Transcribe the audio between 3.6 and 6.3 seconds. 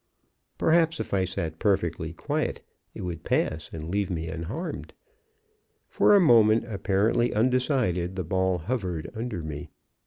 and leave me unharmed. "For a